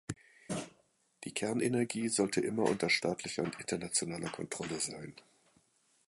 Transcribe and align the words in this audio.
Die 1.25 1.31
Kernenergie 1.31 2.09
sollte 2.09 2.41
immer 2.41 2.63
unter 2.63 2.89
staatlicher 2.89 3.43
und 3.43 3.59
internationaler 3.59 4.29
Kontrolle 4.29 4.79
sein. 4.79 5.13